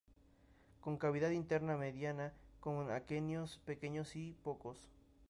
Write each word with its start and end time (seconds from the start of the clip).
Con 0.79 0.97
cavidad 0.97 1.29
interna 1.29 1.77
mediana, 1.77 2.33
con 2.59 2.89
aquenios 2.89 3.59
pequeños 3.65 4.15
y 4.15 4.33
pocos. 4.43 4.89